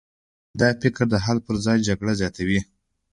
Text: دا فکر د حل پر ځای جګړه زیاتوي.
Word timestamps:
دا 0.59 0.69
فکر 0.81 1.03
د 1.11 1.15
حل 1.25 1.37
پر 1.45 1.55
ځای 1.65 1.77
جګړه 1.87 2.13
زیاتوي. 2.21 2.59